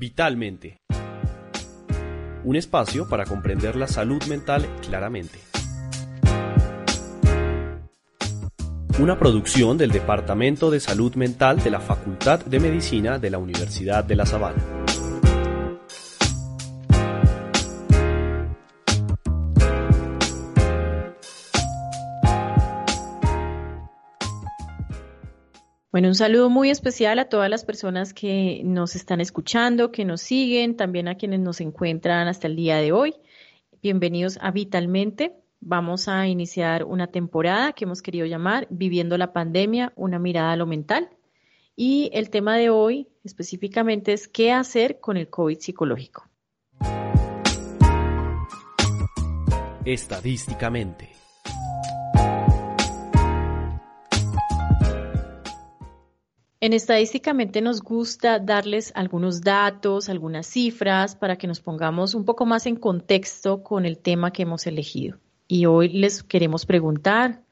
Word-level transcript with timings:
Vitalmente. 0.00 0.78
Un 2.42 2.56
espacio 2.56 3.06
para 3.06 3.26
comprender 3.26 3.76
la 3.76 3.86
salud 3.86 4.24
mental 4.30 4.66
claramente. 4.80 5.38
Una 8.98 9.18
producción 9.18 9.76
del 9.76 9.90
Departamento 9.90 10.70
de 10.70 10.80
Salud 10.80 11.14
Mental 11.16 11.62
de 11.62 11.70
la 11.70 11.80
Facultad 11.80 12.40
de 12.46 12.60
Medicina 12.60 13.18
de 13.18 13.28
la 13.28 13.36
Universidad 13.36 14.02
de 14.02 14.16
La 14.16 14.24
Sabana. 14.24 14.79
Bueno, 25.92 26.06
un 26.06 26.14
saludo 26.14 26.50
muy 26.50 26.70
especial 26.70 27.18
a 27.18 27.28
todas 27.28 27.50
las 27.50 27.64
personas 27.64 28.14
que 28.14 28.62
nos 28.64 28.94
están 28.94 29.20
escuchando, 29.20 29.90
que 29.90 30.04
nos 30.04 30.20
siguen, 30.20 30.76
también 30.76 31.08
a 31.08 31.16
quienes 31.16 31.40
nos 31.40 31.60
encuentran 31.60 32.28
hasta 32.28 32.46
el 32.46 32.54
día 32.54 32.76
de 32.76 32.92
hoy. 32.92 33.16
Bienvenidos 33.82 34.38
a 34.40 34.52
Vitalmente. 34.52 35.32
Vamos 35.58 36.06
a 36.06 36.28
iniciar 36.28 36.84
una 36.84 37.08
temporada 37.08 37.72
que 37.72 37.86
hemos 37.86 38.02
querido 38.02 38.24
llamar 38.24 38.68
Viviendo 38.70 39.18
la 39.18 39.32
pandemia, 39.32 39.92
una 39.96 40.20
mirada 40.20 40.52
a 40.52 40.56
lo 40.56 40.64
mental. 40.64 41.10
Y 41.74 42.08
el 42.12 42.30
tema 42.30 42.56
de 42.56 42.70
hoy 42.70 43.08
específicamente 43.24 44.12
es 44.12 44.28
qué 44.28 44.52
hacer 44.52 45.00
con 45.00 45.16
el 45.16 45.28
COVID 45.28 45.58
psicológico. 45.58 46.24
Estadísticamente. 49.84 51.19
En 56.70 56.74
estadísticamente 56.74 57.62
nos 57.62 57.82
gusta 57.82 58.38
darles 58.38 58.92
algunos 58.94 59.40
datos, 59.40 60.08
algunas 60.08 60.46
cifras 60.46 61.16
para 61.16 61.34
que 61.34 61.48
nos 61.48 61.58
pongamos 61.58 62.14
un 62.14 62.24
poco 62.24 62.46
más 62.46 62.64
en 62.66 62.76
contexto 62.76 63.64
con 63.64 63.84
el 63.86 63.98
tema 63.98 64.30
que 64.30 64.42
hemos 64.42 64.68
elegido. 64.68 65.18
Y 65.48 65.66
hoy 65.66 65.88
les 65.88 66.22
queremos 66.22 66.66
preguntar, 66.66 67.42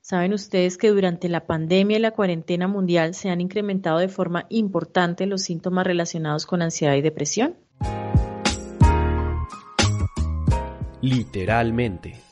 ¿saben 0.00 0.32
ustedes 0.32 0.78
que 0.78 0.90
durante 0.90 1.28
la 1.28 1.44
pandemia 1.44 1.96
y 1.96 2.00
la 2.00 2.12
cuarentena 2.12 2.68
mundial 2.68 3.14
se 3.14 3.30
han 3.30 3.40
incrementado 3.40 3.98
de 3.98 4.06
forma 4.06 4.46
importante 4.48 5.26
los 5.26 5.42
síntomas 5.42 5.84
relacionados 5.84 6.46
con 6.46 6.62
ansiedad 6.62 6.94
y 6.94 7.02
depresión? 7.02 7.56
Literalmente. 11.00 12.27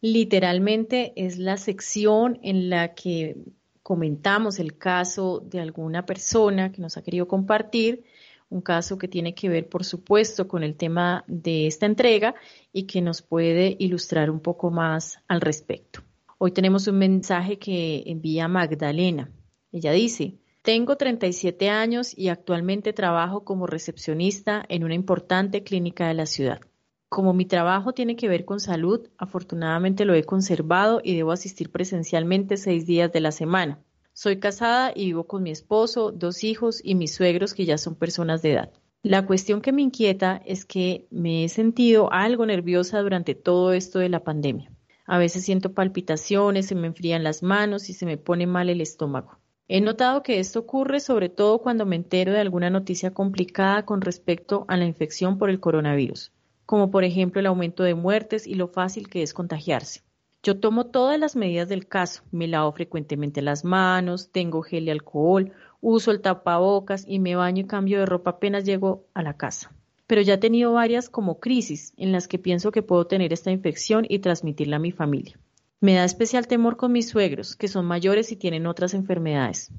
Literalmente 0.00 1.12
es 1.16 1.38
la 1.38 1.56
sección 1.56 2.38
en 2.42 2.70
la 2.70 2.94
que 2.94 3.36
comentamos 3.82 4.58
el 4.58 4.78
caso 4.78 5.40
de 5.40 5.60
alguna 5.60 6.06
persona 6.06 6.70
que 6.70 6.80
nos 6.80 6.96
ha 6.96 7.02
querido 7.02 7.26
compartir, 7.26 8.04
un 8.50 8.60
caso 8.60 8.96
que 8.96 9.08
tiene 9.08 9.34
que 9.34 9.48
ver, 9.48 9.68
por 9.68 9.84
supuesto, 9.84 10.46
con 10.46 10.62
el 10.62 10.76
tema 10.76 11.24
de 11.26 11.66
esta 11.66 11.86
entrega 11.86 12.34
y 12.72 12.84
que 12.84 13.02
nos 13.02 13.22
puede 13.22 13.76
ilustrar 13.78 14.30
un 14.30 14.40
poco 14.40 14.70
más 14.70 15.18
al 15.26 15.40
respecto. 15.40 16.02
Hoy 16.38 16.52
tenemos 16.52 16.86
un 16.86 16.98
mensaje 16.98 17.58
que 17.58 18.04
envía 18.06 18.46
Magdalena. 18.46 19.30
Ella 19.72 19.92
dice, 19.92 20.38
tengo 20.62 20.96
37 20.96 21.68
años 21.68 22.16
y 22.16 22.28
actualmente 22.28 22.92
trabajo 22.92 23.44
como 23.44 23.66
recepcionista 23.66 24.64
en 24.68 24.84
una 24.84 24.94
importante 24.94 25.62
clínica 25.62 26.06
de 26.08 26.14
la 26.14 26.26
ciudad. 26.26 26.60
Como 27.08 27.32
mi 27.32 27.46
trabajo 27.46 27.94
tiene 27.94 28.16
que 28.16 28.28
ver 28.28 28.44
con 28.44 28.60
salud, 28.60 29.08
afortunadamente 29.16 30.04
lo 30.04 30.12
he 30.12 30.24
conservado 30.24 31.00
y 31.02 31.16
debo 31.16 31.32
asistir 31.32 31.70
presencialmente 31.70 32.58
seis 32.58 32.84
días 32.84 33.10
de 33.10 33.20
la 33.20 33.32
semana. 33.32 33.78
Soy 34.12 34.38
casada 34.40 34.92
y 34.94 35.06
vivo 35.06 35.26
con 35.26 35.42
mi 35.42 35.50
esposo, 35.50 36.12
dos 36.12 36.44
hijos 36.44 36.82
y 36.84 36.94
mis 36.94 37.14
suegros 37.14 37.54
que 37.54 37.64
ya 37.64 37.78
son 37.78 37.94
personas 37.94 38.42
de 38.42 38.52
edad. 38.52 38.72
La 39.02 39.24
cuestión 39.24 39.62
que 39.62 39.72
me 39.72 39.80
inquieta 39.80 40.42
es 40.44 40.66
que 40.66 41.06
me 41.10 41.44
he 41.44 41.48
sentido 41.48 42.12
algo 42.12 42.44
nerviosa 42.44 43.00
durante 43.00 43.34
todo 43.34 43.72
esto 43.72 44.00
de 44.00 44.10
la 44.10 44.22
pandemia. 44.22 44.70
A 45.06 45.16
veces 45.16 45.44
siento 45.44 45.72
palpitaciones, 45.72 46.66
se 46.66 46.74
me 46.74 46.88
enfrían 46.88 47.24
las 47.24 47.42
manos 47.42 47.88
y 47.88 47.94
se 47.94 48.04
me 48.04 48.18
pone 48.18 48.46
mal 48.46 48.68
el 48.68 48.82
estómago. 48.82 49.38
He 49.66 49.80
notado 49.80 50.22
que 50.22 50.40
esto 50.40 50.60
ocurre 50.60 51.00
sobre 51.00 51.30
todo 51.30 51.62
cuando 51.62 51.86
me 51.86 51.96
entero 51.96 52.34
de 52.34 52.40
alguna 52.40 52.68
noticia 52.68 53.14
complicada 53.14 53.86
con 53.86 54.02
respecto 54.02 54.66
a 54.68 54.76
la 54.76 54.84
infección 54.84 55.38
por 55.38 55.48
el 55.48 55.58
coronavirus 55.58 56.32
como 56.68 56.90
por 56.90 57.02
ejemplo 57.02 57.40
el 57.40 57.46
aumento 57.46 57.82
de 57.82 57.94
muertes 57.94 58.46
y 58.46 58.52
lo 58.52 58.68
fácil 58.68 59.08
que 59.08 59.22
es 59.22 59.32
contagiarse. 59.32 60.02
Yo 60.42 60.60
tomo 60.60 60.88
todas 60.88 61.18
las 61.18 61.34
medidas 61.34 61.70
del 61.70 61.88
caso, 61.88 62.24
me 62.30 62.46
lavo 62.46 62.70
frecuentemente 62.72 63.40
las 63.40 63.64
manos, 63.64 64.32
tengo 64.32 64.60
gel 64.60 64.84
y 64.84 64.90
alcohol, 64.90 65.52
uso 65.80 66.10
el 66.10 66.20
tapabocas 66.20 67.04
y 67.08 67.20
me 67.20 67.36
baño 67.36 67.62
y 67.62 67.66
cambio 67.66 68.00
de 68.00 68.04
ropa 68.04 68.32
apenas 68.32 68.64
llego 68.64 69.06
a 69.14 69.22
la 69.22 69.38
casa. 69.38 69.72
Pero 70.06 70.20
ya 70.20 70.34
he 70.34 70.38
tenido 70.38 70.74
varias 70.74 71.08
como 71.08 71.40
crisis 71.40 71.94
en 71.96 72.12
las 72.12 72.28
que 72.28 72.38
pienso 72.38 72.70
que 72.70 72.82
puedo 72.82 73.06
tener 73.06 73.32
esta 73.32 73.50
infección 73.50 74.04
y 74.06 74.18
transmitirla 74.18 74.76
a 74.76 74.80
mi 74.80 74.92
familia. 74.92 75.40
Me 75.80 75.94
da 75.94 76.04
especial 76.04 76.48
temor 76.48 76.76
con 76.76 76.92
mis 76.92 77.08
suegros, 77.08 77.56
que 77.56 77.68
son 77.68 77.86
mayores 77.86 78.30
y 78.30 78.36
tienen 78.36 78.66
otras 78.66 78.92
enfermedades. 78.92 79.72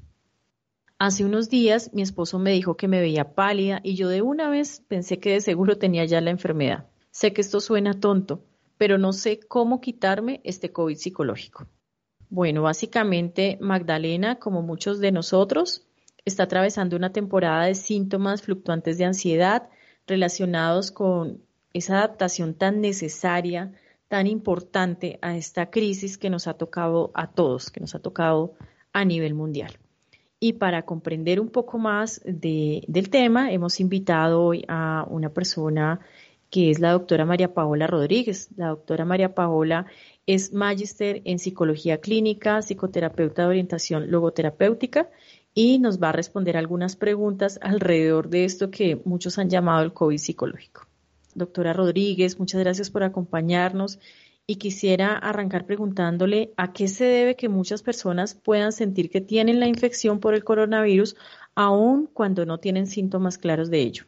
Hace 1.02 1.24
unos 1.24 1.48
días 1.48 1.94
mi 1.94 2.02
esposo 2.02 2.38
me 2.38 2.52
dijo 2.52 2.76
que 2.76 2.86
me 2.86 3.00
veía 3.00 3.32
pálida 3.32 3.80
y 3.82 3.94
yo 3.94 4.10
de 4.10 4.20
una 4.20 4.50
vez 4.50 4.84
pensé 4.86 5.18
que 5.18 5.32
de 5.32 5.40
seguro 5.40 5.78
tenía 5.78 6.04
ya 6.04 6.20
la 6.20 6.28
enfermedad. 6.28 6.88
Sé 7.10 7.32
que 7.32 7.40
esto 7.40 7.60
suena 7.60 7.98
tonto, 7.98 8.44
pero 8.76 8.98
no 8.98 9.14
sé 9.14 9.40
cómo 9.40 9.80
quitarme 9.80 10.42
este 10.44 10.72
COVID 10.72 10.98
psicológico. 10.98 11.66
Bueno, 12.28 12.60
básicamente 12.60 13.56
Magdalena, 13.62 14.38
como 14.38 14.60
muchos 14.60 15.00
de 15.00 15.10
nosotros, 15.10 15.86
está 16.26 16.42
atravesando 16.42 16.96
una 16.96 17.14
temporada 17.14 17.64
de 17.64 17.76
síntomas 17.76 18.42
fluctuantes 18.42 18.98
de 18.98 19.06
ansiedad 19.06 19.70
relacionados 20.06 20.92
con 20.92 21.42
esa 21.72 21.96
adaptación 21.96 22.52
tan 22.52 22.82
necesaria, 22.82 23.72
tan 24.08 24.26
importante 24.26 25.18
a 25.22 25.34
esta 25.34 25.70
crisis 25.70 26.18
que 26.18 26.28
nos 26.28 26.46
ha 26.46 26.58
tocado 26.58 27.10
a 27.14 27.30
todos, 27.30 27.70
que 27.70 27.80
nos 27.80 27.94
ha 27.94 28.00
tocado 28.00 28.52
a 28.92 29.06
nivel 29.06 29.32
mundial. 29.32 29.78
Y 30.42 30.54
para 30.54 30.86
comprender 30.86 31.38
un 31.38 31.50
poco 31.50 31.78
más 31.78 32.22
del 32.24 33.10
tema, 33.10 33.52
hemos 33.52 33.78
invitado 33.78 34.42
hoy 34.42 34.64
a 34.68 35.06
una 35.10 35.28
persona 35.28 36.00
que 36.48 36.70
es 36.70 36.80
la 36.80 36.92
doctora 36.92 37.26
María 37.26 37.52
Paola 37.52 37.86
Rodríguez. 37.86 38.48
La 38.56 38.68
doctora 38.68 39.04
María 39.04 39.34
Paola 39.34 39.84
es 40.26 40.54
magíster 40.54 41.20
en 41.26 41.38
psicología 41.38 42.00
clínica, 42.00 42.62
psicoterapeuta 42.62 43.42
de 43.42 43.48
orientación 43.48 44.10
logoterapéutica 44.10 45.10
y 45.52 45.78
nos 45.78 46.02
va 46.02 46.08
a 46.08 46.12
responder 46.12 46.56
algunas 46.56 46.96
preguntas 46.96 47.58
alrededor 47.62 48.30
de 48.30 48.46
esto 48.46 48.70
que 48.70 49.00
muchos 49.04 49.38
han 49.38 49.50
llamado 49.50 49.82
el 49.82 49.92
COVID 49.92 50.16
psicológico. 50.16 50.86
Doctora 51.34 51.74
Rodríguez, 51.74 52.38
muchas 52.38 52.60
gracias 52.60 52.90
por 52.90 53.02
acompañarnos 53.02 53.98
y 54.50 54.56
quisiera 54.56 55.16
arrancar 55.16 55.64
preguntándole 55.64 56.52
a 56.56 56.72
qué 56.72 56.88
se 56.88 57.04
debe 57.04 57.36
que 57.36 57.48
muchas 57.48 57.84
personas 57.84 58.34
puedan 58.34 58.72
sentir 58.72 59.08
que 59.08 59.20
tienen 59.20 59.60
la 59.60 59.68
infección 59.68 60.18
por 60.18 60.34
el 60.34 60.42
coronavirus 60.42 61.14
aun 61.54 62.10
cuando 62.12 62.44
no 62.44 62.58
tienen 62.58 62.88
síntomas 62.88 63.38
claros 63.38 63.70
de 63.70 63.80
ello. 63.82 64.06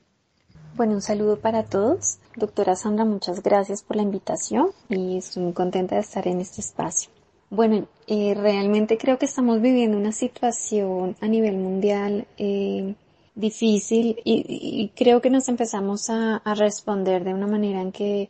Bueno, 0.75 0.94
un 0.94 1.00
saludo 1.00 1.38
para 1.38 1.62
todos. 1.62 2.19
Doctora 2.34 2.75
Sandra, 2.75 3.04
muchas 3.04 3.41
gracias 3.41 3.84
por 3.84 3.94
la 3.94 4.02
invitación 4.02 4.70
y 4.88 5.19
estoy 5.19 5.44
muy 5.44 5.52
contenta 5.52 5.94
de 5.94 6.00
estar 6.00 6.26
en 6.26 6.41
este 6.41 6.60
espacio. 6.60 7.12
Bueno, 7.48 7.86
eh, 8.08 8.34
realmente 8.34 8.98
creo 8.98 9.20
que 9.20 9.26
estamos 9.26 9.60
viviendo 9.60 9.97
una 9.97 10.10
situación 10.10 11.14
a 11.20 11.28
nivel 11.28 11.56
mundial 11.56 12.26
eh, 12.36 12.97
difícil 13.36 14.16
y, 14.25 14.91
creo 14.97 15.20
que 15.20 15.31
nos 15.31 15.48
empezamos 15.48 16.11
a, 16.11 16.43
responder 16.56 17.22
de 17.22 17.32
una 17.32 17.46
manera 17.46 17.81
en 17.81 17.93
que 17.93 18.28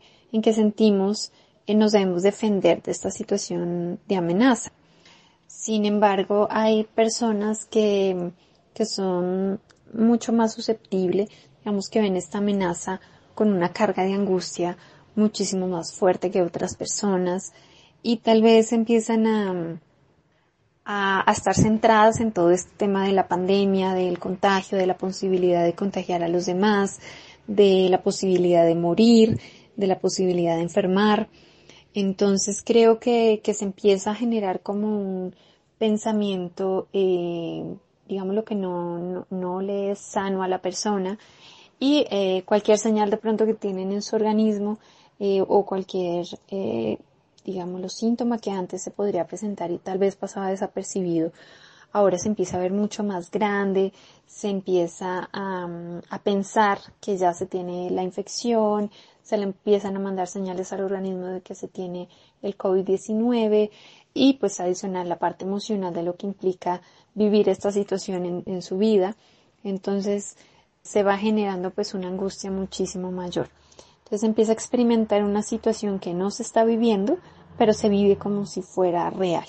sentimos 0.52 1.32
nos 1.68 1.92
debemos 1.92 2.22
defender 2.22 2.82
de 2.82 2.92
esta 2.92 3.10
situación 3.10 4.00
de 4.06 4.16
amenaza. 4.16 4.72
Sin 5.46 5.84
embargo, 5.86 6.48
hay 6.50 6.84
personas 6.84 7.66
que, 7.66 8.32
que 8.74 8.86
son 8.86 9.60
mucho 9.92 10.32
más 10.32 10.54
susceptibles, 10.54 11.28
digamos 11.60 11.88
que 11.88 12.00
ven 12.00 12.16
esta 12.16 12.38
amenaza 12.38 13.00
con 13.34 13.52
una 13.52 13.72
carga 13.72 14.04
de 14.04 14.14
angustia 14.14 14.76
muchísimo 15.14 15.68
más 15.68 15.92
fuerte 15.92 16.30
que 16.30 16.42
otras 16.42 16.76
personas 16.76 17.52
y 18.02 18.16
tal 18.18 18.42
vez 18.42 18.72
empiezan 18.72 19.26
a, 19.26 19.80
a, 20.84 21.30
a, 21.30 21.32
estar 21.32 21.54
centradas 21.54 22.20
en 22.20 22.32
todo 22.32 22.50
este 22.50 22.72
tema 22.76 23.06
de 23.06 23.12
la 23.12 23.28
pandemia, 23.28 23.94
del 23.94 24.18
contagio, 24.18 24.78
de 24.78 24.86
la 24.86 24.96
posibilidad 24.96 25.64
de 25.64 25.74
contagiar 25.74 26.22
a 26.22 26.28
los 26.28 26.46
demás, 26.46 27.00
de 27.46 27.88
la 27.90 28.02
posibilidad 28.02 28.64
de 28.64 28.74
morir, 28.74 29.38
de 29.76 29.86
la 29.86 29.98
posibilidad 29.98 30.56
de 30.56 30.62
enfermar. 30.62 31.28
Entonces 31.94 32.62
creo 32.64 32.98
que, 32.98 33.40
se 33.44 33.64
empieza 33.64 34.12
a 34.12 34.14
generar 34.14 34.60
como 34.60 34.86
un 34.88 35.34
pensamiento, 35.78 36.88
eh, 36.92 37.64
digamos 38.08 38.34
lo 38.34 38.44
que 38.44 38.54
no, 38.54 39.26
no, 39.30 39.60
le 39.60 39.90
es 39.92 39.98
sano 39.98 40.42
a 40.42 40.48
la 40.48 40.62
persona 40.62 41.18
y 41.78 42.06
eh, 42.10 42.44
cualquier 42.46 42.78
señal 42.78 43.10
de 43.10 43.16
pronto 43.16 43.44
que 43.44 43.54
tienen 43.54 43.92
en 43.92 44.02
su 44.02 44.16
organismo 44.16 44.78
eh, 45.18 45.42
o 45.46 45.66
cualquier, 45.66 46.26
digamos, 47.44 47.80
los 47.80 47.92
síntomas 47.94 48.40
que 48.40 48.50
antes 48.50 48.82
se 48.82 48.90
podría 48.90 49.26
presentar 49.26 49.70
y 49.70 49.78
tal 49.78 49.98
vez 49.98 50.16
pasaba 50.16 50.48
desapercibido, 50.48 51.32
ahora 51.92 52.18
se 52.18 52.28
empieza 52.28 52.56
a 52.56 52.60
ver 52.60 52.72
mucho 52.72 53.04
más 53.04 53.30
grande, 53.30 53.92
se 54.26 54.48
empieza 54.48 55.28
a, 55.32 55.68
a 56.08 56.18
pensar 56.20 56.78
que 57.00 57.18
ya 57.18 57.34
se 57.34 57.46
tiene 57.46 57.90
la 57.90 58.02
infección, 58.02 58.90
se 59.22 59.36
le 59.36 59.44
empiezan 59.44 59.96
a 59.96 60.00
mandar 60.00 60.26
señales 60.26 60.72
al 60.72 60.82
organismo 60.82 61.26
de 61.26 61.40
que 61.40 61.54
se 61.54 61.68
tiene 61.68 62.08
el 62.42 62.56
COVID-19 62.56 63.70
y 64.14 64.34
pues 64.34 64.60
adicional 64.60 65.08
la 65.08 65.18
parte 65.18 65.44
emocional 65.44 65.94
de 65.94 66.02
lo 66.02 66.16
que 66.16 66.26
implica 66.26 66.82
vivir 67.14 67.48
esta 67.48 67.70
situación 67.70 68.26
en, 68.26 68.42
en, 68.46 68.62
su 68.62 68.78
vida. 68.78 69.16
Entonces 69.64 70.36
se 70.82 71.02
va 71.02 71.16
generando 71.16 71.70
pues 71.70 71.94
una 71.94 72.08
angustia 72.08 72.50
muchísimo 72.50 73.10
mayor. 73.12 73.48
Entonces 74.04 74.28
empieza 74.28 74.52
a 74.52 74.54
experimentar 74.54 75.22
una 75.22 75.42
situación 75.42 75.98
que 75.98 76.12
no 76.12 76.30
se 76.30 76.42
está 76.42 76.64
viviendo, 76.64 77.18
pero 77.56 77.72
se 77.72 77.88
vive 77.88 78.16
como 78.16 78.44
si 78.44 78.60
fuera 78.60 79.08
real. 79.10 79.46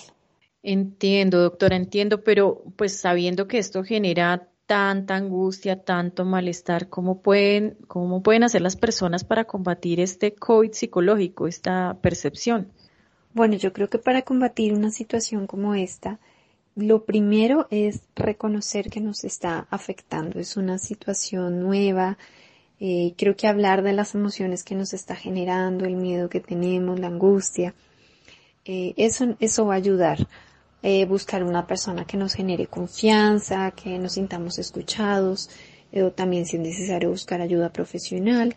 Entiendo, 0.62 1.42
doctora, 1.42 1.76
entiendo, 1.76 2.24
pero 2.24 2.64
pues 2.78 2.98
sabiendo 2.98 3.48
que 3.48 3.58
esto 3.58 3.84
genera 3.84 4.48
tanta 4.66 5.16
angustia, 5.16 5.84
tanto 5.84 6.26
malestar, 6.26 6.90
¿cómo 6.90 7.22
pueden, 7.22 7.78
cómo 7.88 8.24
pueden 8.24 8.44
hacer 8.44 8.62
las 8.62 8.76
personas 8.76 9.24
para 9.24 9.46
combatir 9.46 10.00
este 10.00 10.34
COVID 10.34 10.72
psicológico, 10.72 11.48
esta 11.48 11.98
percepción? 12.02 12.72
Bueno, 13.34 13.56
yo 13.56 13.74
creo 13.74 13.90
que 13.90 13.98
para 13.98 14.22
combatir 14.22 14.74
una 14.74 14.92
situación 14.92 15.48
como 15.48 15.76
esta, 15.76 16.20
lo 16.76 17.04
primero 17.06 17.68
es 17.72 18.02
reconocer 18.16 18.90
que 18.90 19.02
nos 19.02 19.24
está 19.24 19.68
afectando. 19.70 20.40
Es 20.40 20.58
una 20.58 20.78
situación 20.78 21.62
nueva. 21.62 22.18
Eh, 22.80 23.14
creo 23.18 23.36
que 23.36 23.48
hablar 23.48 23.84
de 23.84 23.94
las 23.94 24.16
emociones 24.16 24.64
que 24.64 24.76
nos 24.76 24.94
está 24.94 25.16
generando, 25.16 25.86
el 25.86 25.96
miedo 25.96 26.30
que 26.30 26.40
tenemos, 26.40 27.00
la 27.00 27.08
angustia, 27.08 27.74
eh, 28.66 28.94
eso, 28.98 29.36
eso 29.40 29.66
va 29.66 29.74
a 29.74 29.78
ayudar 29.78 30.28
eh, 30.84 31.06
buscar 31.06 31.44
una 31.44 31.66
persona 31.66 32.06
que 32.06 32.18
nos 32.18 32.36
genere 32.36 32.68
confianza, 32.68 33.72
que 33.72 33.98
nos 33.98 34.14
sintamos 34.14 34.60
escuchados, 34.60 35.50
eh, 35.92 36.04
o 36.04 36.12
también 36.12 36.46
si 36.46 36.58
es 36.58 36.62
necesario 36.62 37.10
buscar 37.10 37.42
ayuda 37.42 37.74
profesional, 37.74 38.56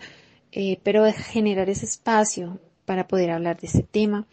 eh, 0.52 0.78
pero 0.82 1.04
generar 1.12 1.70
ese 1.70 1.86
espacio 1.86 2.58
para 2.84 3.08
poder 3.08 3.30
hablar 3.30 3.58
de 3.58 3.68
ese 3.68 3.82
tema, 3.82 4.26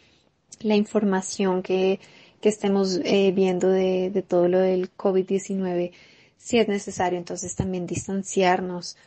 la 0.60 0.76
información 0.76 1.64
que, 1.64 2.00
que 2.42 2.50
estemos 2.50 3.00
eh, 3.04 3.32
viendo 3.32 3.70
de, 3.70 4.10
de 4.10 4.22
todo 4.22 4.48
lo 4.48 4.60
del 4.60 4.96
COVID-19, 4.96 5.92
si 6.38 6.60
es 6.60 6.68
necesario 6.68 7.18
entonces 7.18 7.56
también 7.56 7.88
distanciarnos 7.88 8.98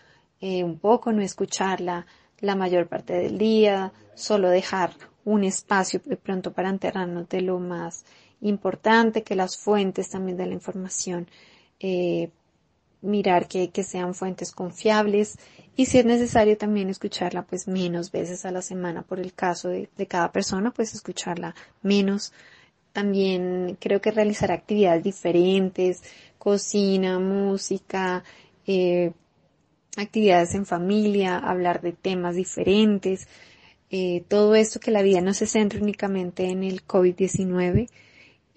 eh, 0.40 0.64
un 0.64 0.78
poco, 0.78 1.12
no 1.12 1.22
escucharla 1.22 2.06
la 2.40 2.54
mayor 2.54 2.88
parte 2.88 3.14
del 3.14 3.38
día, 3.38 3.92
solo 4.14 4.50
dejar 4.50 4.92
un 5.24 5.44
espacio 5.44 6.00
de 6.04 6.16
pronto 6.16 6.52
para 6.52 6.68
enterrarnos 6.68 7.28
de 7.28 7.40
lo 7.40 7.58
más 7.58 8.04
importante 8.40 9.22
que 9.22 9.34
las 9.34 9.56
fuentes 9.56 10.10
también 10.10 10.36
de 10.36 10.46
la 10.46 10.54
información, 10.54 11.28
eh, 11.80 12.30
mirar 13.02 13.48
que, 13.48 13.70
que, 13.70 13.82
sean 13.82 14.14
fuentes 14.14 14.52
confiables 14.52 15.38
y 15.76 15.86
si 15.86 15.98
es 15.98 16.04
necesario 16.04 16.56
también 16.56 16.88
escucharla 16.88 17.42
pues 17.42 17.68
menos 17.68 18.10
veces 18.10 18.44
a 18.46 18.50
la 18.50 18.62
semana 18.62 19.02
por 19.02 19.20
el 19.20 19.34
caso 19.34 19.68
de, 19.68 19.88
de 19.96 20.06
cada 20.06 20.32
persona 20.32 20.70
pues 20.70 20.94
escucharla 20.94 21.54
menos. 21.82 22.32
También 22.92 23.76
creo 23.78 24.00
que 24.00 24.10
realizar 24.10 24.50
actividades 24.50 25.04
diferentes, 25.04 26.02
cocina, 26.38 27.18
música, 27.18 28.24
eh, 28.66 29.12
actividades 29.96 30.54
en 30.54 30.66
familia, 30.66 31.38
hablar 31.38 31.80
de 31.80 31.92
temas 31.92 32.36
diferentes, 32.36 33.28
eh, 33.90 34.24
todo 34.28 34.54
esto 34.54 34.80
que 34.80 34.90
la 34.90 35.02
vida 35.02 35.20
no 35.20 35.34
se 35.34 35.46
centre 35.46 35.80
únicamente 35.80 36.48
en 36.50 36.64
el 36.64 36.86
COVID-19, 36.86 37.88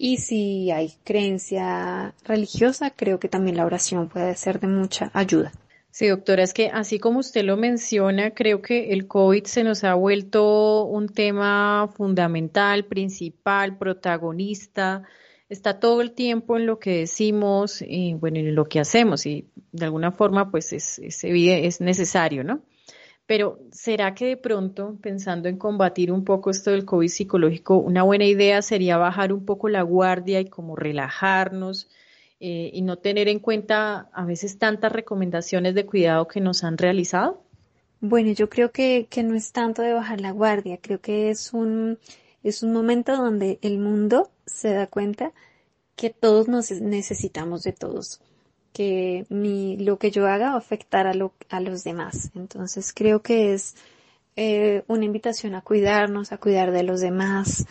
y 0.02 0.16
si 0.16 0.70
hay 0.70 0.94
creencia 1.04 2.14
religiosa, 2.24 2.88
creo 2.88 3.20
que 3.20 3.28
también 3.28 3.58
la 3.58 3.66
oración 3.66 4.08
puede 4.08 4.34
ser 4.34 4.58
de 4.58 4.66
mucha 4.66 5.10
ayuda. 5.12 5.52
Sí, 5.90 6.06
doctora, 6.08 6.42
es 6.42 6.54
que 6.54 6.68
así 6.68 6.98
como 6.98 7.18
usted 7.18 7.44
lo 7.44 7.58
menciona, 7.58 8.30
creo 8.30 8.62
que 8.62 8.94
el 8.94 9.06
COVID 9.06 9.44
se 9.44 9.62
nos 9.62 9.84
ha 9.84 9.92
vuelto 9.92 10.84
un 10.84 11.10
tema 11.10 11.90
fundamental, 11.94 12.86
principal, 12.86 13.76
protagonista. 13.76 15.02
Está 15.50 15.78
todo 15.78 16.00
el 16.00 16.12
tiempo 16.12 16.56
en 16.56 16.64
lo 16.64 16.78
que 16.78 17.00
decimos, 17.00 17.84
y, 17.86 18.14
bueno, 18.14 18.38
en 18.38 18.54
lo 18.54 18.64
que 18.64 18.80
hacemos 18.80 19.26
y 19.26 19.50
de 19.72 19.84
alguna 19.84 20.12
forma 20.12 20.50
pues 20.50 20.72
es, 20.72 20.98
es, 21.00 21.24
es 21.24 21.80
necesario, 21.82 22.42
¿no? 22.42 22.62
Pero 23.30 23.60
¿será 23.70 24.12
que 24.12 24.26
de 24.26 24.36
pronto, 24.36 24.98
pensando 25.00 25.48
en 25.48 25.56
combatir 25.56 26.10
un 26.10 26.24
poco 26.24 26.50
esto 26.50 26.72
del 26.72 26.84
COVID 26.84 27.06
psicológico, 27.06 27.76
una 27.76 28.02
buena 28.02 28.24
idea 28.24 28.60
sería 28.60 28.96
bajar 28.96 29.32
un 29.32 29.44
poco 29.44 29.68
la 29.68 29.82
guardia 29.82 30.40
y 30.40 30.46
como 30.46 30.74
relajarnos 30.74 31.88
eh, 32.40 32.72
y 32.74 32.82
no 32.82 32.96
tener 32.96 33.28
en 33.28 33.38
cuenta 33.38 34.10
a 34.12 34.24
veces 34.24 34.58
tantas 34.58 34.90
recomendaciones 34.90 35.76
de 35.76 35.86
cuidado 35.86 36.26
que 36.26 36.40
nos 36.40 36.64
han 36.64 36.76
realizado? 36.76 37.40
Bueno, 38.00 38.32
yo 38.32 38.50
creo 38.50 38.72
que, 38.72 39.06
que 39.08 39.22
no 39.22 39.36
es 39.36 39.52
tanto 39.52 39.82
de 39.82 39.92
bajar 39.92 40.20
la 40.20 40.32
guardia, 40.32 40.80
creo 40.82 41.00
que 41.00 41.30
es 41.30 41.52
un, 41.52 42.00
es 42.42 42.64
un 42.64 42.72
momento 42.72 43.16
donde 43.16 43.60
el 43.62 43.78
mundo 43.78 44.28
se 44.44 44.74
da 44.74 44.88
cuenta 44.88 45.30
que 45.94 46.10
todos 46.10 46.48
nos 46.48 46.72
necesitamos 46.72 47.62
de 47.62 47.74
todos 47.74 48.20
que 48.72 49.26
mi, 49.28 49.76
lo 49.76 49.98
que 49.98 50.10
yo 50.10 50.26
haga 50.26 50.50
va 50.50 50.54
a 50.54 50.58
afectar 50.58 51.06
a, 51.06 51.14
lo, 51.14 51.32
a 51.48 51.60
los 51.60 51.84
demás. 51.84 52.30
Entonces 52.34 52.92
creo 52.94 53.22
que 53.22 53.52
es 53.52 53.74
eh, 54.36 54.84
una 54.86 55.04
invitación 55.04 55.54
a 55.54 55.62
cuidarnos, 55.62 56.32
a 56.32 56.38
cuidar 56.38 56.70
de 56.70 56.82
los 56.82 57.00
demás, 57.00 57.66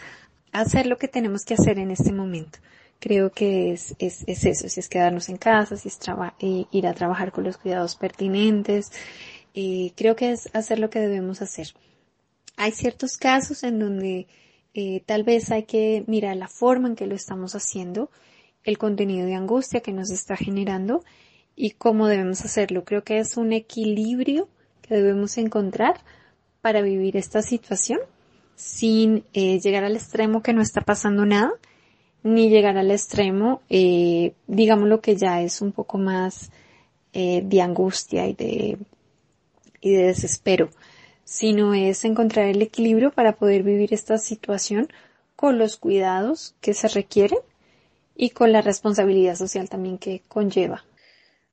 a 0.51 0.61
hacer 0.61 0.85
lo 0.85 0.97
que 0.97 1.07
tenemos 1.07 1.45
que 1.45 1.53
hacer 1.53 1.79
en 1.79 1.91
este 1.91 2.11
momento. 2.11 2.59
Creo 2.99 3.31
que 3.31 3.71
es, 3.71 3.95
es, 3.97 4.23
es 4.27 4.45
eso, 4.45 4.67
si 4.67 4.79
es 4.79 4.89
quedarnos 4.89 5.29
en 5.29 5.37
casa, 5.37 5.77
si 5.77 5.87
es 5.87 5.99
eh, 6.39 6.65
ir 6.71 6.85
a 6.85 6.93
trabajar 6.93 7.31
con 7.31 7.45
los 7.45 7.57
cuidados 7.57 7.95
pertinentes, 7.95 8.91
eh, 9.53 9.93
creo 9.95 10.15
que 10.15 10.31
es 10.31 10.49
hacer 10.53 10.79
lo 10.79 10.89
que 10.89 10.99
debemos 10.99 11.41
hacer. 11.41 11.67
Hay 12.57 12.71
ciertos 12.73 13.15
casos 13.17 13.63
en 13.63 13.79
donde 13.79 14.27
eh, 14.73 15.01
tal 15.05 15.23
vez 15.23 15.49
hay 15.51 15.63
que 15.63 16.03
mirar 16.07 16.35
la 16.35 16.49
forma 16.49 16.89
en 16.89 16.95
que 16.95 17.07
lo 17.07 17.15
estamos 17.15 17.55
haciendo, 17.55 18.11
el 18.63 18.77
contenido 18.77 19.25
de 19.25 19.35
angustia 19.35 19.81
que 19.81 19.93
nos 19.93 20.11
está 20.11 20.35
generando 20.35 21.03
y 21.55 21.71
cómo 21.71 22.07
debemos 22.07 22.45
hacerlo. 22.45 22.83
Creo 22.83 23.03
que 23.03 23.19
es 23.19 23.37
un 23.37 23.53
equilibrio 23.53 24.47
que 24.81 24.95
debemos 24.95 25.37
encontrar 25.37 26.01
para 26.61 26.81
vivir 26.81 27.17
esta 27.17 27.41
situación 27.41 27.99
sin 28.55 29.23
eh, 29.33 29.59
llegar 29.59 29.83
al 29.83 29.95
extremo 29.95 30.41
que 30.41 30.53
no 30.53 30.61
está 30.61 30.81
pasando 30.81 31.25
nada, 31.25 31.51
ni 32.23 32.49
llegar 32.49 32.77
al 32.77 32.91
extremo, 32.91 33.61
eh, 33.69 34.33
digamos 34.47 34.89
lo 34.89 34.99
que 34.99 35.15
ya 35.15 35.41
es 35.41 35.61
un 35.61 35.71
poco 35.71 35.97
más 35.97 36.51
eh, 37.13 37.41
de 37.43 37.61
angustia 37.61 38.27
y 38.27 38.33
de, 38.33 38.77
y 39.79 39.91
de 39.91 40.03
desespero, 40.03 40.69
sino 41.23 41.73
es 41.73 42.03
encontrar 42.03 42.47
el 42.47 42.61
equilibrio 42.61 43.11
para 43.11 43.37
poder 43.37 43.63
vivir 43.63 43.93
esta 43.93 44.17
situación 44.17 44.89
con 45.37 45.57
los 45.57 45.77
cuidados 45.77 46.55
que 46.59 46.73
se 46.73 46.89
requieren 46.89 47.39
y 48.21 48.31
con 48.31 48.51
la 48.51 48.61
responsabilidad 48.61 49.35
social 49.35 49.69
también 49.69 49.97
que 49.97 50.23
conlleva. 50.27 50.83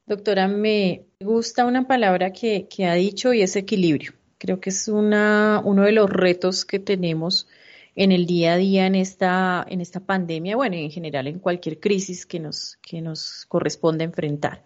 Doctora, 0.05 0.49
me 0.49 1.05
gusta 1.21 1.65
una 1.65 1.87
palabra 1.87 2.33
que, 2.33 2.67
que 2.69 2.87
ha 2.87 2.95
dicho 2.95 3.33
y 3.33 3.41
es 3.41 3.55
equilibrio. 3.55 4.15
Creo 4.39 4.59
que 4.59 4.71
es 4.71 4.89
una, 4.89 5.63
uno 5.65 5.85
de 5.85 5.93
los 5.93 6.11
retos 6.11 6.65
que 6.65 6.81
tenemos 6.81 7.47
en 7.95 8.11
el 8.11 8.27
día 8.27 8.55
a 8.55 8.57
día 8.57 8.87
en 8.87 8.97
esta, 8.97 9.65
en 9.69 9.81
esta 9.81 10.01
pandemia, 10.01 10.57
bueno, 10.57 10.75
en 10.75 10.91
general 10.91 11.29
en 11.29 11.39
cualquier 11.39 11.79
crisis 11.79 12.27
que 12.27 12.41
nos, 12.41 12.79
que 12.83 13.01
nos 13.01 13.47
corresponde 13.47 14.03
enfrentar. 14.03 14.65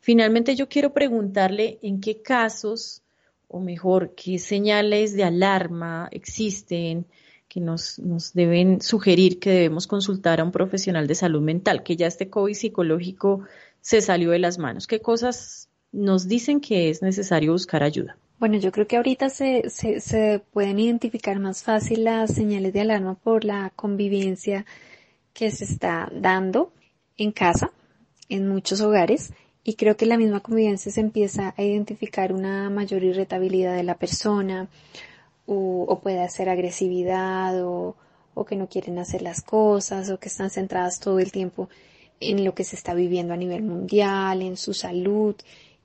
Finalmente, 0.00 0.56
yo 0.56 0.70
quiero 0.70 0.94
preguntarle 0.94 1.78
en 1.82 2.00
qué 2.00 2.22
casos, 2.22 3.02
o 3.46 3.60
mejor, 3.60 4.14
qué 4.14 4.38
señales 4.38 5.14
de 5.14 5.24
alarma 5.24 6.08
existen 6.12 7.04
que 7.52 7.60
nos, 7.60 7.98
nos 7.98 8.32
deben 8.32 8.80
sugerir 8.80 9.38
que 9.38 9.50
debemos 9.50 9.86
consultar 9.86 10.40
a 10.40 10.44
un 10.44 10.52
profesional 10.52 11.06
de 11.06 11.14
salud 11.14 11.42
mental, 11.42 11.82
que 11.82 11.96
ya 11.96 12.06
este 12.06 12.30
COVID 12.30 12.54
psicológico 12.54 13.42
se 13.82 14.00
salió 14.00 14.30
de 14.30 14.38
las 14.38 14.56
manos. 14.56 14.86
¿Qué 14.86 15.00
cosas 15.00 15.68
nos 15.92 16.28
dicen 16.28 16.62
que 16.62 16.88
es 16.88 17.02
necesario 17.02 17.52
buscar 17.52 17.82
ayuda? 17.82 18.16
Bueno, 18.38 18.56
yo 18.56 18.72
creo 18.72 18.86
que 18.86 18.96
ahorita 18.96 19.28
se, 19.28 19.68
se, 19.68 20.00
se 20.00 20.40
pueden 20.50 20.78
identificar 20.78 21.38
más 21.40 21.62
fácil 21.62 22.04
las 22.04 22.32
señales 22.32 22.72
de 22.72 22.80
alarma 22.80 23.16
por 23.16 23.44
la 23.44 23.70
convivencia 23.76 24.64
que 25.34 25.50
se 25.50 25.64
está 25.64 26.10
dando 26.10 26.72
en 27.18 27.32
casa, 27.32 27.70
en 28.30 28.48
muchos 28.48 28.80
hogares, 28.80 29.34
y 29.62 29.74
creo 29.74 29.98
que 29.98 30.06
la 30.06 30.16
misma 30.16 30.40
convivencia 30.40 30.90
se 30.90 31.02
empieza 31.02 31.52
a 31.54 31.62
identificar 31.62 32.32
una 32.32 32.70
mayor 32.70 33.04
irritabilidad 33.04 33.76
de 33.76 33.82
la 33.82 33.98
persona, 33.98 34.70
o, 35.46 35.84
o 35.88 36.00
puede 36.00 36.28
ser 36.28 36.48
agresividad 36.48 37.64
o, 37.64 37.96
o 38.34 38.44
que 38.44 38.56
no 38.56 38.68
quieren 38.68 38.98
hacer 38.98 39.22
las 39.22 39.42
cosas 39.42 40.10
o 40.10 40.18
que 40.18 40.28
están 40.28 40.50
centradas 40.50 41.00
todo 41.00 41.18
el 41.18 41.32
tiempo 41.32 41.68
en 42.20 42.44
lo 42.44 42.54
que 42.54 42.64
se 42.64 42.76
está 42.76 42.94
viviendo 42.94 43.34
a 43.34 43.36
nivel 43.36 43.62
mundial, 43.62 44.42
en 44.42 44.56
su 44.56 44.74
salud, 44.74 45.34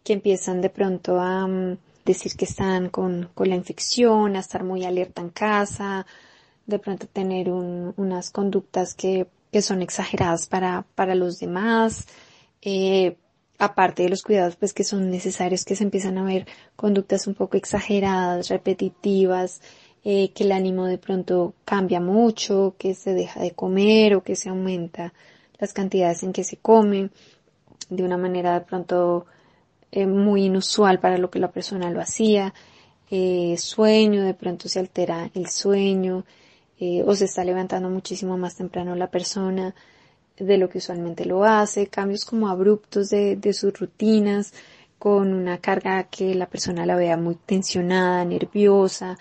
que 0.04 0.14
empiezan 0.14 0.62
de 0.62 0.70
pronto 0.70 1.20
a 1.20 1.46
um, 1.46 1.78
decir 2.06 2.34
que 2.36 2.46
están 2.46 2.90
con, 2.90 3.30
con, 3.34 3.50
la 3.50 3.56
infección, 3.56 4.36
a 4.36 4.40
estar 4.40 4.64
muy 4.64 4.86
alerta 4.86 5.22
en 5.22 5.30
casa, 5.30 6.06
de 6.68 6.80
pronto 6.80 7.08
tener 7.08 7.50
un, 7.50 7.94
unas 7.98 8.30
conductas 8.30 8.94
que 8.94 9.28
que 9.52 9.62
son 9.62 9.82
exageradas 9.82 10.48
para, 10.48 10.86
para 10.96 11.16
los 11.16 11.40
demás, 11.40 12.08
eh, 12.62 13.18
aparte 13.58 14.04
de 14.04 14.10
los 14.10 14.22
cuidados 14.22 14.56
pues 14.56 14.74
que 14.74 14.84
son 14.84 15.10
necesarios 15.10 15.66
que 15.66 15.76
se 15.76 15.84
empiezan 15.84 16.18
a 16.18 16.24
ver 16.24 16.46
conductas 16.76 17.28
un 17.28 17.34
poco 17.34 17.58
exageradas, 17.58 18.50
repetitivas, 18.50 19.62
eh, 20.04 20.32
que 20.34 20.44
el 20.44 20.52
ánimo 20.52 20.86
de 20.86 20.98
pronto 20.98 21.54
cambia 21.66 22.00
mucho, 22.00 22.76
que 22.78 22.94
se 22.94 23.14
deja 23.14 23.42
de 23.42 23.52
comer 23.52 24.16
o 24.16 24.24
que 24.24 24.36
se 24.36 24.50
aumenta 24.50 25.14
las 25.60 25.74
cantidades 25.74 26.24
en 26.24 26.34
que 26.34 26.44
se 26.44 26.58
come 26.58 27.10
de 27.90 28.04
una 28.04 28.18
manera 28.18 28.54
de 28.54 28.66
pronto 28.66 29.26
eh, 29.92 30.06
muy 30.06 30.46
inusual 30.46 31.00
para 31.00 31.18
lo 31.18 31.30
que 31.30 31.40
la 31.40 31.52
persona 31.52 31.90
lo 31.90 32.00
hacía, 32.00 32.54
eh, 33.10 33.56
sueño, 33.58 34.24
de 34.24 34.34
pronto 34.34 34.70
se 34.70 34.80
altera 34.80 35.30
el 35.34 35.48
sueño 35.50 36.26
o 37.06 37.16
se 37.16 37.26
está 37.26 37.44
levantando 37.44 37.90
muchísimo 37.90 38.38
más 38.38 38.56
temprano 38.56 38.96
la 38.96 39.10
persona, 39.10 39.74
de 40.38 40.58
lo 40.58 40.70
que 40.70 40.78
usualmente 40.78 41.26
lo 41.26 41.44
hace, 41.44 41.88
cambios 41.88 42.26
como 42.26 42.48
abruptos 42.48 43.10
de, 43.10 43.36
de 43.36 43.54
sus 43.54 43.78
rutinas, 43.80 44.54
con 45.00 45.34
una 45.34 45.60
carga 45.60 46.04
que 46.06 46.34
la 46.36 46.48
persona 46.48 46.86
la 46.86 46.96
vea 46.96 47.18
muy 47.18 47.36
tensionada, 47.36 48.26
nerviosa, 48.26 49.18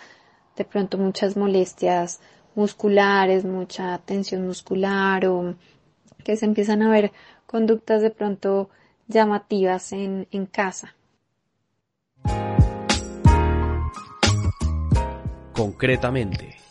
de 0.56 0.64
pronto 0.64 0.99
muchas 0.99 1.37
molestias 1.37 2.20
musculares, 2.54 3.44
mucha 3.44 3.99
tensión 3.99 4.46
muscular 4.46 5.26
o 5.26 5.54
que 6.25 6.37
se 6.37 6.46
empiezan 6.46 6.82
a 6.82 6.90
ver 6.90 7.12
conductas 7.46 8.02
de 8.02 8.11
pronto 8.11 8.70
llamativas 9.06 9.92
en, 9.92 10.26
en 10.30 10.46
casa. 10.46 10.94
Concretamente. 15.52 16.65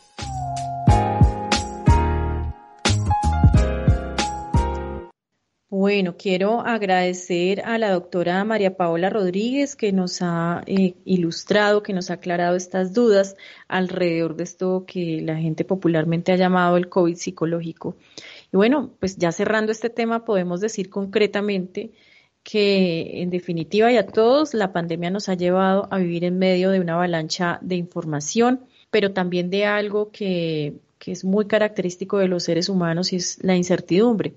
Bueno, 5.85 6.15
quiero 6.17 6.61
agradecer 6.61 7.61
a 7.63 7.77
la 7.77 7.91
doctora 7.91 8.43
María 8.43 8.75
Paola 8.75 9.11
Rodríguez 9.11 9.75
que 9.75 9.91
nos 9.91 10.23
ha 10.23 10.63
eh, 10.65 10.95
ilustrado, 11.05 11.83
que 11.83 11.93
nos 11.93 12.09
ha 12.09 12.15
aclarado 12.15 12.55
estas 12.55 12.91
dudas 12.91 13.35
alrededor 13.67 14.35
de 14.35 14.45
esto 14.45 14.85
que 14.87 15.21
la 15.21 15.37
gente 15.37 15.63
popularmente 15.63 16.31
ha 16.31 16.37
llamado 16.37 16.77
el 16.77 16.89
COVID 16.89 17.15
psicológico. 17.15 17.97
Y 18.51 18.57
bueno, 18.57 18.95
pues 18.99 19.17
ya 19.17 19.31
cerrando 19.31 19.71
este 19.71 19.91
tema, 19.91 20.25
podemos 20.25 20.59
decir 20.59 20.89
concretamente 20.89 21.91
que 22.41 23.21
en 23.21 23.29
definitiva 23.29 23.91
y 23.91 23.97
a 23.97 24.07
todos 24.07 24.55
la 24.55 24.73
pandemia 24.73 25.11
nos 25.11 25.29
ha 25.29 25.35
llevado 25.35 25.87
a 25.91 25.99
vivir 25.99 26.23
en 26.23 26.39
medio 26.39 26.71
de 26.71 26.79
una 26.79 26.95
avalancha 26.95 27.59
de 27.61 27.75
información, 27.75 28.65
pero 28.89 29.13
también 29.13 29.51
de 29.51 29.65
algo 29.67 30.09
que, 30.09 30.79
que 30.97 31.11
es 31.11 31.23
muy 31.23 31.45
característico 31.45 32.17
de 32.17 32.27
los 32.27 32.41
seres 32.41 32.69
humanos 32.69 33.13
y 33.13 33.17
es 33.17 33.37
la 33.43 33.55
incertidumbre 33.55 34.33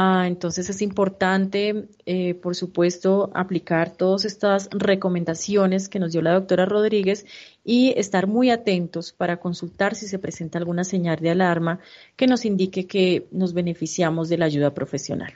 Ah, 0.00 0.28
entonces 0.28 0.70
es 0.70 0.80
importante, 0.80 1.88
eh, 2.06 2.34
por 2.34 2.54
supuesto, 2.54 3.32
aplicar 3.34 3.90
todas 3.90 4.24
estas 4.24 4.68
recomendaciones 4.70 5.88
que 5.88 5.98
nos 5.98 6.12
dio 6.12 6.22
la 6.22 6.34
doctora 6.34 6.66
Rodríguez 6.66 7.26
y 7.64 7.94
estar 7.96 8.28
muy 8.28 8.50
atentos 8.50 9.12
para 9.12 9.38
consultar 9.40 9.96
si 9.96 10.06
se 10.06 10.20
presenta 10.20 10.56
alguna 10.60 10.84
señal 10.84 11.18
de 11.18 11.30
alarma 11.30 11.80
que 12.14 12.28
nos 12.28 12.44
indique 12.44 12.86
que 12.86 13.26
nos 13.32 13.54
beneficiamos 13.54 14.28
de 14.28 14.38
la 14.38 14.44
ayuda 14.44 14.72
profesional. 14.72 15.32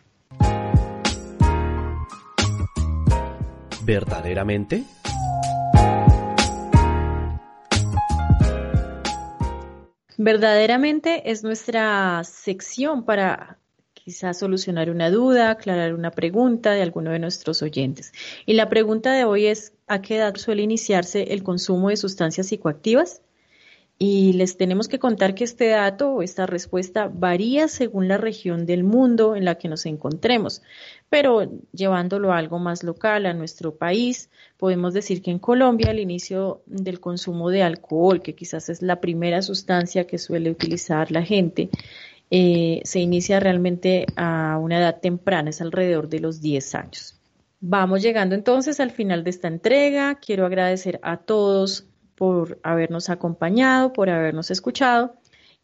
¿Verdaderamente? 3.84 4.84
Verdaderamente 10.16 11.32
es 11.32 11.42
nuestra 11.42 12.22
sección 12.22 13.04
para 13.04 13.58
quizás 14.04 14.38
solucionar 14.38 14.90
una 14.90 15.10
duda, 15.10 15.50
aclarar 15.50 15.94
una 15.94 16.10
pregunta 16.10 16.72
de 16.72 16.82
alguno 16.82 17.12
de 17.12 17.20
nuestros 17.20 17.62
oyentes. 17.62 18.12
Y 18.46 18.54
la 18.54 18.68
pregunta 18.68 19.12
de 19.12 19.24
hoy 19.24 19.46
es, 19.46 19.74
¿a 19.86 20.02
qué 20.02 20.16
edad 20.16 20.34
suele 20.36 20.62
iniciarse 20.62 21.32
el 21.32 21.42
consumo 21.42 21.88
de 21.88 21.96
sustancias 21.96 22.48
psicoactivas? 22.48 23.22
Y 23.98 24.32
les 24.32 24.56
tenemos 24.56 24.88
que 24.88 24.98
contar 24.98 25.36
que 25.36 25.44
este 25.44 25.68
dato 25.68 26.14
o 26.14 26.22
esta 26.22 26.46
respuesta 26.46 27.08
varía 27.12 27.68
según 27.68 28.08
la 28.08 28.16
región 28.16 28.66
del 28.66 28.82
mundo 28.82 29.36
en 29.36 29.44
la 29.44 29.54
que 29.54 29.68
nos 29.68 29.86
encontremos, 29.86 30.62
pero 31.08 31.48
llevándolo 31.72 32.32
a 32.32 32.38
algo 32.38 32.58
más 32.58 32.82
local, 32.82 33.26
a 33.26 33.34
nuestro 33.34 33.76
país, 33.76 34.28
podemos 34.56 34.92
decir 34.92 35.22
que 35.22 35.30
en 35.30 35.38
Colombia 35.38 35.92
el 35.92 36.00
inicio 36.00 36.62
del 36.66 36.98
consumo 36.98 37.50
de 37.50 37.62
alcohol, 37.62 38.22
que 38.22 38.34
quizás 38.34 38.68
es 38.70 38.82
la 38.82 39.00
primera 39.00 39.40
sustancia 39.40 40.08
que 40.08 40.18
suele 40.18 40.50
utilizar 40.50 41.12
la 41.12 41.22
gente, 41.22 41.70
eh, 42.34 42.80
se 42.84 42.98
inicia 42.98 43.40
realmente 43.40 44.06
a 44.16 44.56
una 44.58 44.78
edad 44.78 45.00
temprana, 45.00 45.50
es 45.50 45.60
alrededor 45.60 46.08
de 46.08 46.20
los 46.20 46.40
10 46.40 46.74
años. 46.76 47.20
Vamos 47.60 48.00
llegando 48.00 48.34
entonces 48.34 48.80
al 48.80 48.90
final 48.90 49.22
de 49.22 49.28
esta 49.28 49.48
entrega. 49.48 50.14
Quiero 50.14 50.46
agradecer 50.46 50.98
a 51.02 51.18
todos 51.18 51.84
por 52.14 52.58
habernos 52.62 53.10
acompañado, 53.10 53.92
por 53.92 54.08
habernos 54.08 54.50
escuchado. 54.50 55.14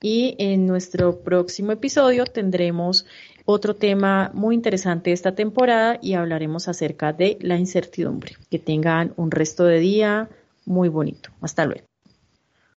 Y 0.02 0.36
en 0.38 0.66
nuestro 0.66 1.20
próximo 1.20 1.72
episodio 1.72 2.26
tendremos 2.26 3.06
otro 3.46 3.74
tema 3.74 4.30
muy 4.34 4.54
interesante 4.54 5.08
de 5.08 5.14
esta 5.14 5.34
temporada 5.34 5.98
y 6.02 6.14
hablaremos 6.14 6.68
acerca 6.68 7.14
de 7.14 7.38
la 7.40 7.56
incertidumbre. 7.56 8.36
Que 8.50 8.58
tengan 8.58 9.14
un 9.16 9.30
resto 9.30 9.64
de 9.64 9.78
día 9.78 10.28
muy 10.66 10.90
bonito. 10.90 11.30
Hasta 11.40 11.64
luego. 11.64 11.87